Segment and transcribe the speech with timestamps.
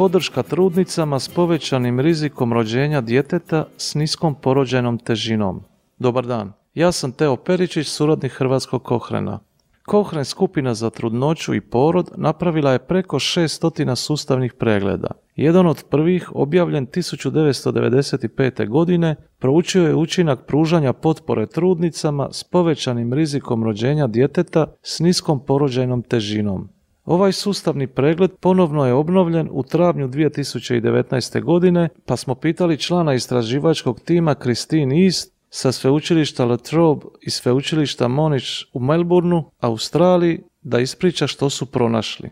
[0.00, 5.62] podrška trudnicama s povećanim rizikom rođenja djeteta s niskom porođajnom težinom.
[5.98, 9.40] Dobar dan, ja sam Teo Peričić, suradnik Hrvatskog Kohrena.
[9.86, 15.08] Kohren skupina za trudnoću i porod napravila je preko 600 sustavnih pregleda.
[15.36, 18.68] Jedan od prvih, objavljen 1995.
[18.68, 26.02] godine, proučio je učinak pružanja potpore trudnicama s povećanim rizikom rođenja djeteta s niskom porođajnom
[26.02, 26.68] težinom.
[27.10, 31.42] Ovaj sustavni pregled ponovno je obnovljen u travnju 2019.
[31.42, 38.08] godine, pa smo pitali člana istraživačkog tima Christine East sa sveučilišta La Trobe i sveučilišta
[38.08, 42.30] Monash u Melbourneu, Australiji, da ispriča što su pronašli.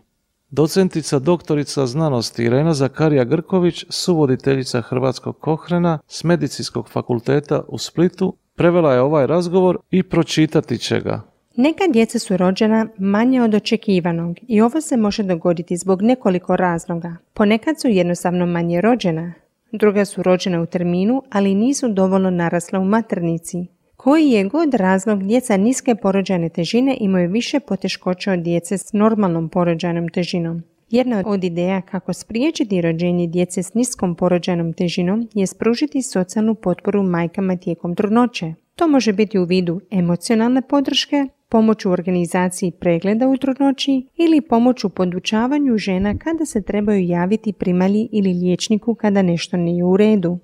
[0.49, 8.93] Docentica doktorica znanosti Irena Zakarija Grković, suvoditeljica Hrvatskog Kohrena s Medicinskog fakulteta u Splitu, prevela
[8.93, 11.28] je ovaj razgovor i pročitati će ga.
[11.55, 17.15] Neka djeca su rođena manje od očekivanog i ovo se može dogoditi zbog nekoliko razloga.
[17.33, 19.33] Ponekad su jednostavno manje rođena,
[19.71, 23.65] druga su rođena u terminu, ali nisu dovoljno narasla u maternici.
[23.97, 29.49] Koji je god razlog, djeca niske porođajne težine imaju više poteškoća od djece s normalnom
[29.49, 30.63] porođajnom težinom.
[30.89, 37.03] Jedna od ideja kako spriječiti rođenje djece s niskom porođajnom težinom je spružiti socijalnu potporu
[37.03, 38.53] majkama tijekom trudnoće.
[38.75, 44.83] To može biti u vidu emocionalne podrške, pomoć u organizaciji pregleda u trudnoći ili pomoć
[44.83, 50.39] u podučavanju žena kada se trebaju javiti primalji ili liječniku kada nešto nije u redu.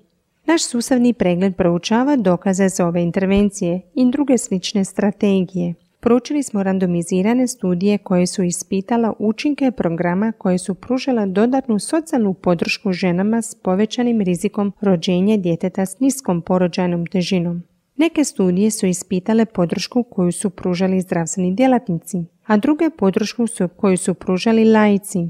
[0.46, 5.74] Naš sustavni pregled proučava dokaze za ove intervencije i druge slične strategije.
[6.00, 12.92] Proučili smo randomizirane studije koje su ispitala učinke programa koje su pružala dodatnu socijalnu podršku
[12.92, 17.62] ženama s povećanim rizikom rođenja djeteta s niskom porođajnom težinom.
[17.96, 23.96] Neke studije su ispitale podršku koju su pružali zdravstveni djelatnici, a druge podršku su koju
[23.96, 25.28] su pružali laici.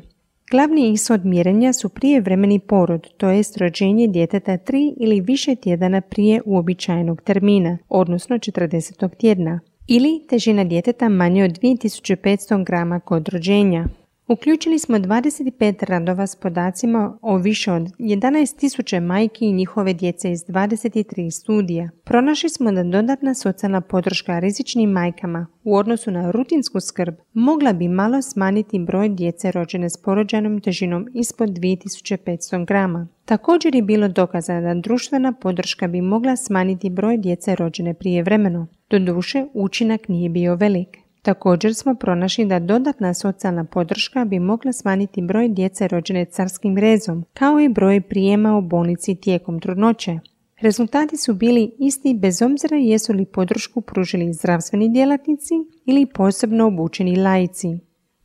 [0.50, 6.42] Glavni ishod mjerenja su prijevremeni porod, to jest rođenje djeteta tri ili više tjedana prije
[6.44, 9.16] uobičajenog termina, odnosno 40.
[9.16, 13.86] tjedna, ili težina djeteta manje od 2500 grama kod rođenja.
[14.28, 20.44] Uključili smo 25 radova s podacima o više od 11.000 majki i njihove djece iz
[20.44, 21.90] 23 studija.
[22.04, 27.88] Pronašli smo da dodatna socijalna podrška rizičnim majkama u odnosu na rutinsku skrb mogla bi
[27.88, 33.08] malo smanjiti broj djece rođene s porođajnom težinom ispod 2500 grama.
[33.24, 38.66] Također je bilo dokaza da društvena podrška bi mogla smanjiti broj djece rođene prije vremeno.
[38.90, 41.05] Doduše, učinak nije bio velik.
[41.26, 47.24] Također smo pronašli da dodatna socijalna podrška bi mogla smanjiti broj djece rođene carskim rezom,
[47.34, 50.18] kao i broj prijema u bolnici tijekom trudnoće.
[50.60, 55.54] Rezultati su bili isti bez obzira jesu li podršku pružili zdravstveni djelatnici
[55.84, 57.68] ili posebno obučeni laici.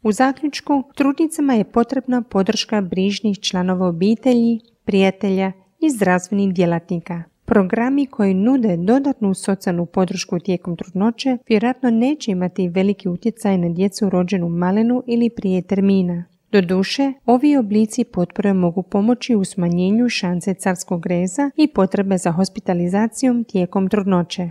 [0.03, 7.23] U zaključku, trudnicama je potrebna podrška brižnih članova obitelji, prijatelja i zdravstvenih djelatnika.
[7.53, 14.09] Programi koji nude dodatnu socijalnu podršku tijekom trudnoće vjerojatno neće imati veliki utjecaj na djecu
[14.09, 16.23] rođenu malenu ili prije termina.
[16.51, 23.43] Doduše, ovi oblici potpore mogu pomoći u smanjenju šanse carskog reza i potrebe za hospitalizacijom
[23.43, 24.49] tijekom trudnoće.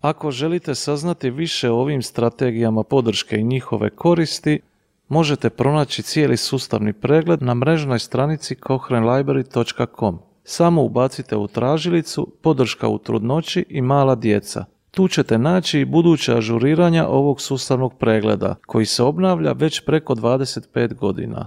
[0.00, 4.60] Ako želite saznati više o ovim strategijama podrške i njihove koristi,
[5.08, 10.29] možete pronaći cijeli sustavni pregled na mrežnoj stranici cochranelibrary.com.
[10.52, 14.64] Samo ubacite u tražilicu podrška u trudnoći i mala djeca.
[14.90, 20.94] Tu ćete naći i buduće ažuriranja ovog sustavnog pregleda koji se obnavlja već preko 25
[20.94, 21.46] godina.